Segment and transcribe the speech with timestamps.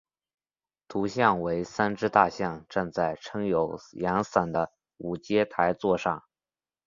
[0.87, 6.23] 图像为三只大象站在撑有阳伞的五阶台座上。